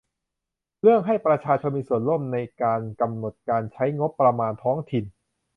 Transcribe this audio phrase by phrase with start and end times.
[0.81, 5.05] เรื่องให้ประชาชนมีส่วนร่วมในการกำหนดการใช้งบประมาณท้องถิ่น